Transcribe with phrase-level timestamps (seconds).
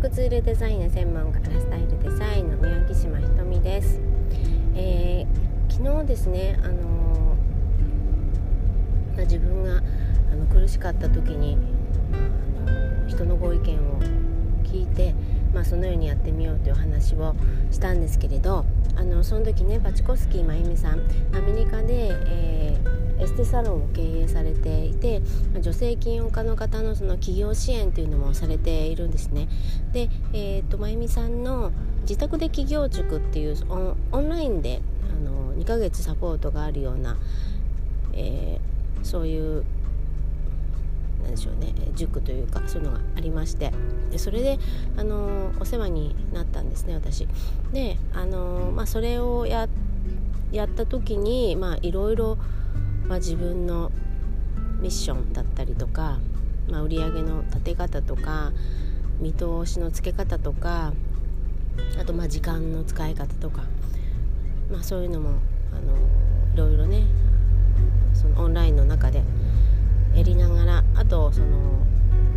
[0.00, 4.00] 着ツールデザインの専門家からスタイルデザインの宮城島ひとみです、
[4.74, 9.82] えー、昨日ですねあのー、自分が
[10.32, 11.58] あの苦しかった時に、
[12.66, 14.00] あの人のご意見を
[14.64, 15.14] 聞いて、
[15.52, 17.34] まあ、そのようにやってみようという話を
[17.70, 18.64] したんですけれど
[18.96, 21.00] あのその時ねバチコスキー真由美さん
[21.34, 25.20] アメリカで、えーエステサロンを経営されていて
[25.60, 29.48] 女性起業家の方のその企業支援というのもされているんですね。
[29.92, 31.70] で、えーと、まゆみさんの
[32.02, 33.56] 自宅で企業塾っていう
[34.10, 34.80] オンラインで
[35.10, 37.18] あの2ヶ月サポートがあるような、
[38.14, 39.64] えー、そういう
[41.30, 41.72] でしょうね。
[41.94, 43.72] 塾というかそういうのがありまして。
[44.10, 44.58] でそれで
[44.96, 47.26] あのお世話になったんですね私。
[47.72, 49.68] であの、まあ、それをやっ
[50.68, 52.38] た時にいろいろ、
[53.08, 53.90] 自分の
[54.80, 56.18] ミッションだったりとか、
[56.68, 58.52] まあ、売上の立て方とか
[59.20, 60.92] 見通しのつけ方とか
[62.00, 63.62] あとまあ時間の使い方とか、
[64.70, 65.34] まあ、そういうのも
[65.72, 65.96] あの
[66.54, 67.04] いろいろね
[68.14, 69.22] そのオンラインの中で
[70.14, 71.86] やりながらあとその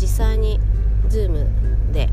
[0.00, 0.60] 実際に
[1.08, 2.08] Zoom で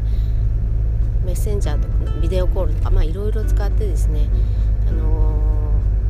[1.25, 4.29] メッセンジャーとかビデオコールとか、まあ、いろいろ使ってですね、
[4.87, 5.41] あの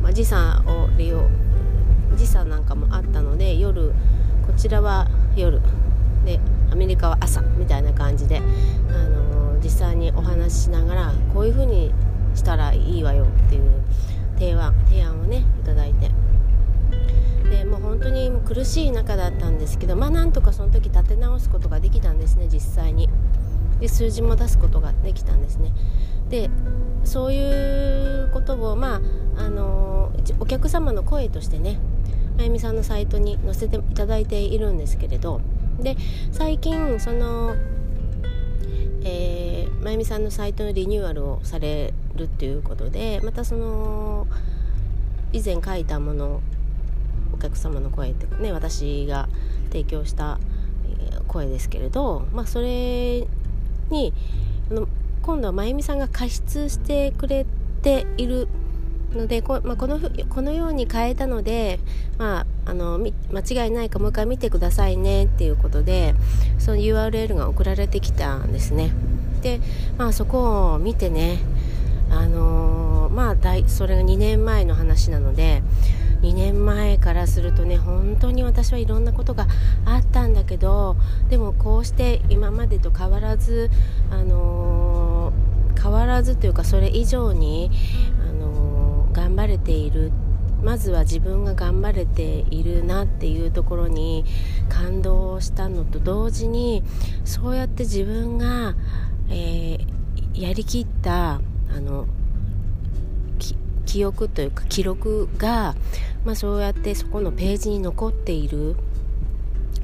[0.02, 1.28] まあ、時差を利用
[2.14, 3.92] 時差なんかもあったので夜
[4.46, 5.60] こちらは夜
[6.24, 6.40] で
[6.70, 11.92] アメリカは朝みたいな感じで、あのー、実際にお話ししながらこういう風に
[12.34, 13.82] したらいいわよっていう
[14.34, 16.27] 提案提案をねいただいて。
[17.50, 23.08] でもう本当に苦しい中だったんですけどまあなんとかその時立て直すことができたんですね実際に。
[23.80, 25.72] で数字も出すことができたんですね。
[26.28, 26.50] で
[27.04, 29.00] そういうことをま
[29.36, 31.78] ああの、お客様の声としてね
[32.36, 35.40] まゆみさんのサイトに載せていただいているんですけれど
[35.80, 35.96] で
[36.32, 37.54] 最近その、
[39.04, 44.26] えー、まゆみさんのサイトのリニューアルをされるっていうことでまたその
[45.32, 46.40] 以前書いたもの
[47.32, 49.28] お客様の声ってね私が
[49.70, 50.38] 提供した
[51.26, 53.26] 声ですけれど、まあ、それ
[53.90, 54.12] に
[55.22, 57.46] 今度はまゆみさんが加筆してくれ
[57.82, 58.48] ている
[59.12, 61.78] のでこ,、まあ、このこのように変えたので、
[62.18, 66.14] まあ、あの間違いないかもう一回見てくださいねっていうことで
[66.58, 68.92] その URL が送られてきたんですね。
[69.42, 69.60] で、
[69.96, 71.38] まあ、そこを見てね
[72.10, 75.62] あのー、まあそれが2年前の話なので
[76.28, 79.46] 2年前からするとね本当に私はいろんなことが
[79.86, 80.96] あったんだけど
[81.30, 83.70] でもこうして今までと変わらず
[84.10, 87.70] あのー、変わらずというかそれ以上に
[88.28, 90.12] あの頑張れている。
[90.60, 94.24] まずは自分が頑張れているなっていうところに
[94.68, 96.82] 感動したのと同時に
[97.24, 98.74] そうやって自分が、
[99.30, 101.40] えー、やりきったあ
[101.80, 102.08] の
[103.88, 105.74] 記憶というか記録が、
[106.26, 108.76] まあ、そうやってそこのページに残っている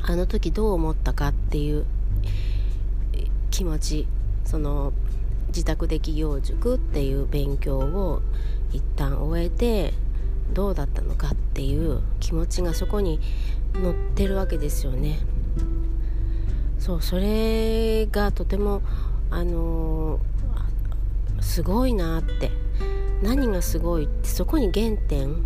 [0.02, 1.86] あの時どう思ったかっていう
[3.50, 4.06] 気持ち
[4.44, 4.92] その
[5.48, 8.20] 自宅で企業塾っていう勉強を
[8.74, 9.94] 一旦終えて
[10.52, 13.20] どうだったのかっていう気持ちがそこに
[13.72, 15.18] 載ってるわけですよね。
[16.78, 18.82] そうそれがとても
[19.30, 22.50] あのー、すごいなって
[23.24, 25.36] 何がすごいってそこに原点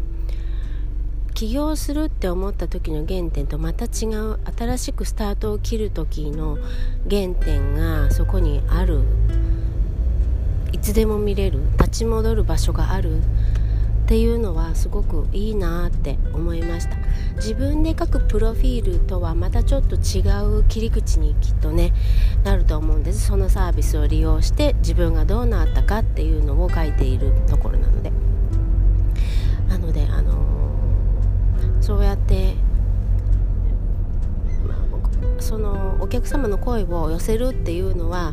[1.33, 6.59] 起業するって思った時の原点とまた違う新しくスタートを切る時の
[7.09, 9.03] 原点がそこにある。
[10.73, 11.61] いつでも見れる。
[11.79, 13.23] 立ち戻る場所がある。
[14.09, 16.97] っていうのはすごくいいなって思いました。
[17.37, 20.23] 自分で書くプロフィールとはまたちょっと違
[20.61, 21.93] う切り口にきっとね
[22.43, 23.27] なると思うんです。
[23.27, 28.11] そのサービスを利用して自分がどうなったかっていうのを書いているところなので。
[29.69, 32.55] なのであのー、そうやって、
[34.67, 34.79] まあ、
[35.39, 38.33] そのお客様の声を寄せるっていうのは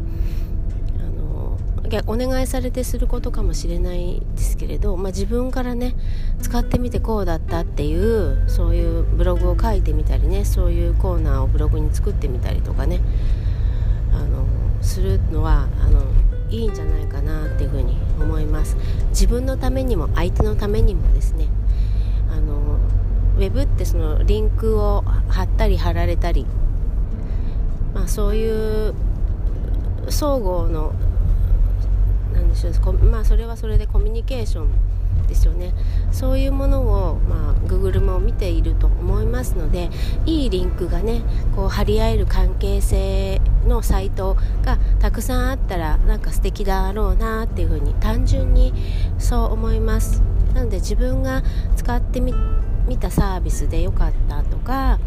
[2.07, 5.95] お願いされてすることかもしれないですけれど、まあ、自分からね
[6.41, 13.01] 使ってみてこうだったっていうそういうブログを書いてみたりねそういうコーナーをブログに作ってみたりとかね
[14.13, 14.45] あの
[14.81, 16.01] するのはあの
[16.49, 18.77] いいんじゃないかなっていうふうに思います。
[19.09, 21.47] 自分のためにも相手のためにもですね
[22.31, 22.79] あの
[23.37, 26.45] ウェブってそのリンクを貼ったり貼られたり、
[27.93, 28.93] まあ、そういう
[30.09, 30.93] 相互の
[32.35, 32.93] なんでしょう。
[33.05, 35.73] まあそれはそれでコミュニケーションですよね。
[36.11, 39.89] そういうものを、まあ、Google も見ていると思いますので
[40.25, 41.21] いいリンクがね
[41.55, 48.73] こう張り合える関係性のサイトがたくさんあったらなんか素敵だろうなっていうふうに単純に
[49.17, 50.21] そう思います。
[50.53, 51.43] なので自分が
[51.75, 52.33] 使ってみ
[52.99, 54.99] たサービスで良かったとか、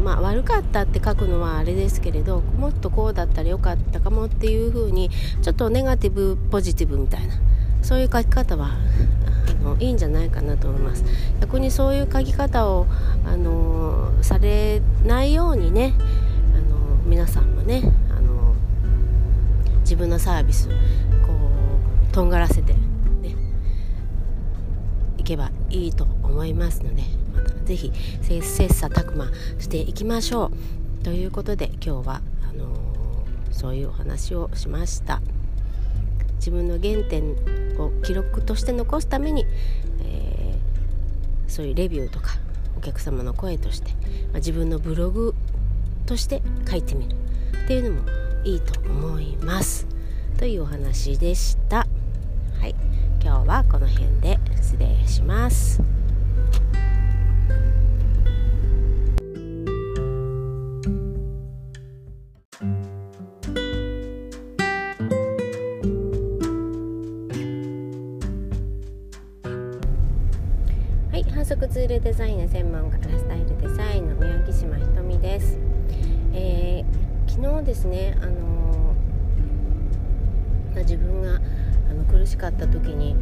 [0.00, 5.10] まあ、悪かったって書くのはあれですけれどもっとこうだったらよかったかもっていう風に
[5.42, 7.34] ちょっとネガティブポジティブみたいな
[7.82, 8.70] そういう書き方は
[9.60, 11.04] あのいいんじゃないかなと思います。
[11.40, 12.86] 逆にそういう書き方を
[13.24, 15.94] あのされないようにね
[16.54, 16.76] あの
[17.06, 17.82] 皆さんもね
[18.16, 18.54] あの
[19.80, 20.74] 自分のサービスこ
[22.10, 22.80] うとんがらせてね
[25.18, 27.19] いけばいいと思いますので。
[27.44, 27.92] またぜひ
[28.22, 30.50] 切磋琢磨していきましょ
[31.00, 31.04] う。
[31.04, 32.74] ということで今日はあの
[33.50, 35.20] そういうお話をしました。
[36.36, 37.32] 自分の原点
[37.78, 39.44] を記録として残すために、
[40.02, 42.38] えー、そういうレビューとか
[42.78, 43.90] お客様の声として、
[44.32, 45.34] まあ、自分のブログ
[46.06, 47.16] として書いてみる。
[47.64, 48.08] っていうのも
[48.42, 49.86] いいと思います。
[50.38, 51.86] というお話でした。
[52.58, 52.74] はい。
[53.22, 55.80] 今日はこの辺で失礼します。
[71.60, 75.58] 速ツールデザインの専門家ラスタイルデザインの宮城島ひとみです、
[76.32, 83.14] えー、昨日ですねあのー、自分があの苦しかった時に、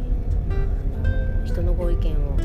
[1.03, 2.37] あの人のご意見を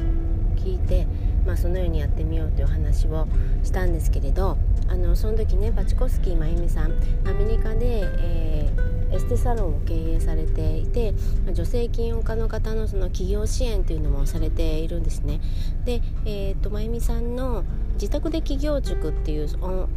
[0.56, 1.06] 聞いて、
[1.46, 3.26] まあ、そのようにやってみようという話を
[3.62, 4.56] したんですけれど
[4.88, 6.92] あのその時ねバチコスキー真由美さん
[7.28, 11.14] アメリカで、えーエステサロンを経営されていて
[11.52, 15.40] 女性起業家の方のその企業支援というのもされているんですね。
[15.84, 17.64] で、えーと、まゆみさんの
[17.94, 19.48] 自宅で起業塾っていう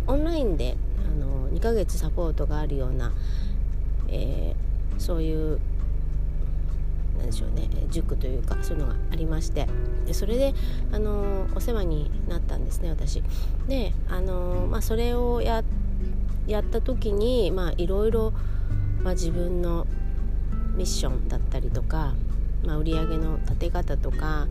[0.05, 3.11] オンラインであの2ヶ月サポートがあるような、
[4.07, 5.59] えー、そういう
[7.18, 9.68] なんでしょうね塾というかそういうのがありまして
[10.06, 10.54] でそれで
[10.92, 13.24] あのお世話になったんですね私。
[13.68, 15.64] であの、まあ、それをや
[16.48, 18.31] やった時にいろいろ、
[19.04, 19.86] 自分の
[20.75, 22.14] ミッションだったりとか、
[22.64, 24.48] まあ、売上の立て方とか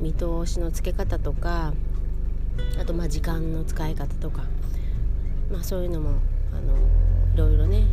[0.00, 1.72] 見通しのつけ方とか
[2.80, 4.42] あとまあ時間の使い方とか、
[5.50, 6.18] まあ、そういうのも
[6.52, 6.76] あの
[7.34, 7.84] いろいろね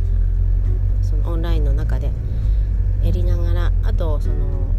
[1.02, 2.10] そのオンラインの中で
[3.02, 4.74] やりながらあとその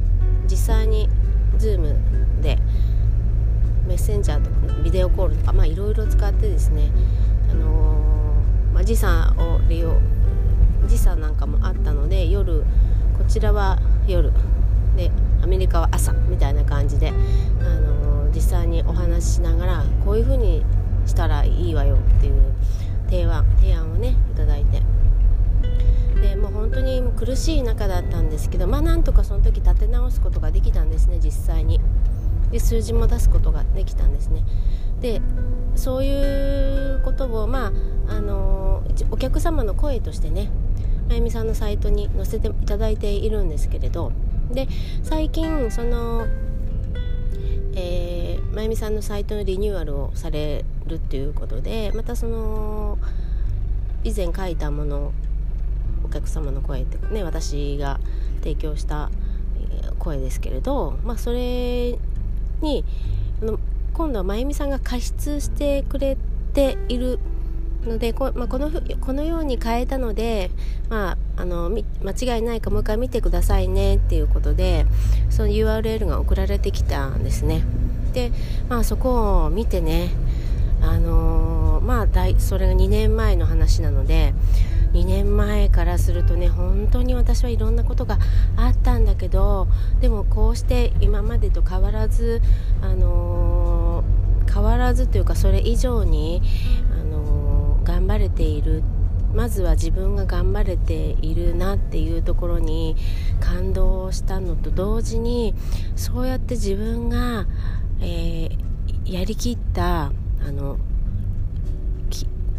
[0.50, 1.10] 実際に
[1.58, 1.96] Zoom
[2.42, 2.58] で
[3.88, 6.92] メッセンジャーとかビデオコールとかまあいろいろ使ってですね、
[7.50, 8.42] あの
[8.74, 10.00] まあ、時差を利用
[10.88, 12.64] 時差なんかもあったので夜
[13.18, 14.32] こちらは夜
[14.96, 15.12] で
[15.44, 20.64] アメリカは朝みたいな感じで、あのー、実際にお話ししながらこういう風に
[21.06, 22.54] したらいいわよっていう
[23.06, 25.01] 提案提案をねいただいて。
[26.42, 31.80] もう本当に苦しい中だったんですけどまあなんとかその時立て直すことができたんですね実際に。
[32.52, 34.44] で数字も出すことができたんですね。
[35.00, 35.22] で
[35.76, 37.72] そういうことをまあ
[38.14, 40.50] あの、お客様の声としてね
[41.08, 44.12] まゆみさんのサイトに載せていただいているんですけれど
[44.52, 44.68] で
[45.04, 46.28] 最近その、
[47.76, 52.98] えー、まゆみさんのサイトのリニューアルをされるっていうことでまたその
[54.04, 55.14] 以前書いたもの
[56.12, 58.00] 客様の声ってね私が
[58.42, 59.10] 提供した
[60.00, 61.98] 声ですけれど、まあ、それ
[62.62, 62.84] に
[63.94, 66.18] 今度はまゆみさんが加筆してくれ
[66.54, 67.20] ている
[67.86, 70.52] のでこ,、まあ、このこのように変えたので、
[70.90, 74.86] まあ、あの間違いないかもう一回見てくださいねっていうことで
[75.30, 77.64] その URL が送られてきたんですね。
[78.14, 78.32] で、
[78.70, 80.10] まあ、そこを見てね
[80.82, 84.34] あのー、まあそれが2年前の話なので
[84.94, 88.20] 2年前からするとね本当に私はいろんなことが
[88.56, 89.68] あったんだけど
[90.02, 92.42] でもこうして今までと変わらず
[92.82, 96.42] あのー、変わらずというかそれ以上に
[97.00, 98.84] あの頑張れている。
[99.34, 102.98] まずは自分が頑張れているなっていうところに
[103.40, 105.56] 感動したのと同時に
[105.96, 107.46] そうやって自分が、
[108.02, 110.12] えー、やりきった
[110.46, 110.78] あの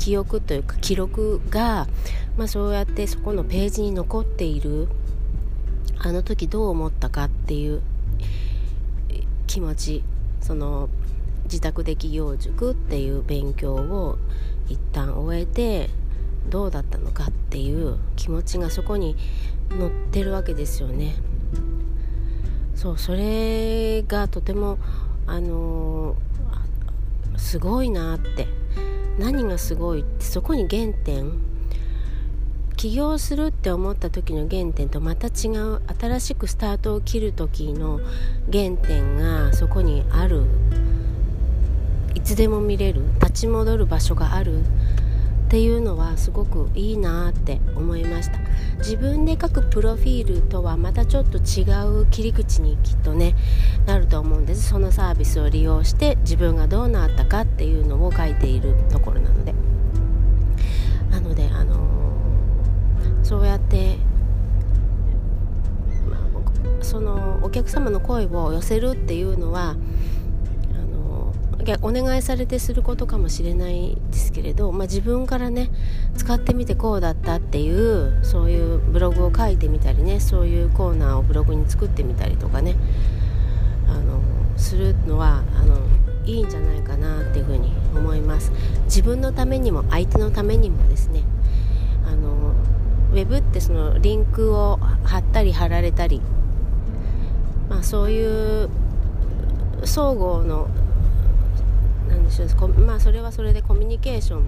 [0.03, 1.87] 記憶というか記録が、
[2.37, 4.89] まあ、そうやってそこのページに残っている
[5.97, 7.83] あの時どう思ったかっていう
[9.47, 10.03] 気持ち
[10.41, 10.89] その
[11.45, 14.19] 自宅で企業塾っていう勉強を
[14.69, 15.89] 一旦終えて
[16.49, 19.15] どうだったのかっていう気持ちがそこに
[19.71, 21.15] 載ってるわけですよね。
[22.75, 24.79] そうそれがとても
[25.29, 28.62] あのー、すごいなって。
[29.19, 31.33] 何がすごいってそこに原点
[32.77, 38.01] 起業するって思った時の原点とまた違う新しくスタートを切る時の
[38.53, 40.43] 原点がそこにある。
[42.15, 43.03] いつでも見れる。
[43.21, 44.65] 立ち戻る場所がある。
[45.53, 48.39] っていうのはすごくいいなって思いました。
[48.79, 51.65] 自分で書くプロフィールとはまたちょっと違
[52.01, 53.35] う切り口にきっとね
[53.85, 54.71] なると思うんです。
[54.71, 59.55] そのサービスを利用して自分がどうなったかっていうのを書いているところなので。
[61.11, 63.99] なのであのー、そうやって、
[66.09, 69.77] まあ、そのお客様の声を寄せるっていうのは
[71.83, 75.71] お願いされてすることかもしれないですけれど、まあ、自分からね
[76.17, 82.77] 使ってみてこうだったっていうそういうブログを書いてみたりねそういうコーナーをブログに作ってみたりとかね
[83.89, 84.21] あの
[84.57, 85.79] するのはあの
[86.25, 88.53] いいんじゃないかなっていうふうに思います。
[88.85, 91.23] 自分のためにも相手のためにもですね
[92.07, 92.55] あの
[93.13, 96.21] ウェブってそのリンクを貼ったり貼られたり、
[97.69, 98.71] まあ、そういう
[99.85, 100.69] 相互の
[102.13, 102.69] なんでしょう。
[102.69, 104.45] まあそれはそれでコミュニケーション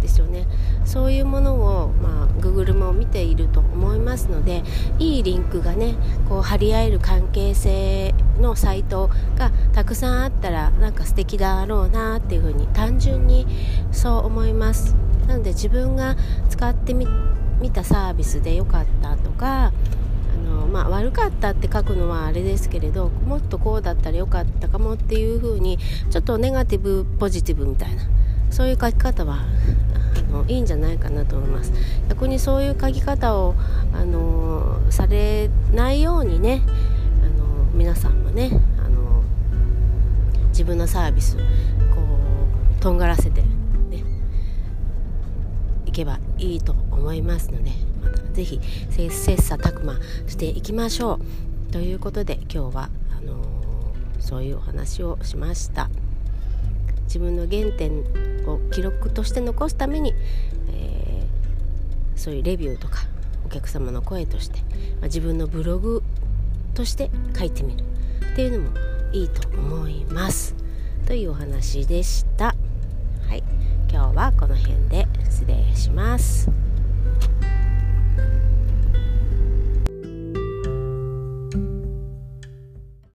[0.00, 0.46] ですよね。
[0.84, 4.62] そういうものを、まあ、Google も見ていると思いますので
[4.98, 5.94] いいリンクがね
[6.28, 13.46] こう張り合える関係性のサイトがたくさんあったらなんか素敵だろうなっていうふうに単純に
[13.92, 14.94] そう思います。
[15.26, 16.16] なので自分が
[16.48, 17.06] 使ってみ
[17.72, 19.72] たサービスで良かったとか
[20.70, 25.78] まあ、悪かったって書くのはあれですけれどもっとこうだったらよかったかもっていう風に
[26.10, 28.02] ちょっとネガティブポジティブみたいな
[28.50, 29.40] そういう書き方は
[30.30, 31.72] あのいいんじゃないかなと思います。
[32.08, 33.54] 逆にそういう書き方を
[33.92, 36.62] あのされないようにね
[37.24, 38.50] あの皆さんもね
[38.84, 39.22] あの
[40.48, 41.42] 自分のサービスこ
[42.78, 44.04] うとんがらせてね
[45.86, 47.89] いけばいいと思いますので。
[48.32, 48.60] ぜひ
[48.90, 51.20] 切磋琢磨していきましょ
[51.68, 51.72] う。
[51.72, 55.88] ということで今日はあのー、そういうお話をしました。
[57.04, 58.04] 自分の原点
[58.46, 60.14] を記録として残すために、
[60.72, 62.98] えー、そういうレビューとか
[63.44, 66.02] お客様の声として、まあ、自分のブログ
[66.74, 67.84] として書いてみる
[68.32, 68.76] っていうのも
[69.12, 70.54] いいと思います。
[71.06, 72.54] というお話でした。
[73.28, 73.42] はい。
[73.90, 76.69] 今日はこの辺で失礼します。